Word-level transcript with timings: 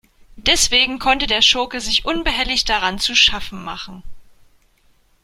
Deswegen 0.47 0.97
konnte 0.97 1.27
der 1.27 1.43
Schurke 1.43 1.79
sich 1.79 2.05
unbehelligt 2.05 2.67
daran 2.69 2.97
zu 2.97 3.13
schaffen 3.15 3.63
machen. 3.63 4.01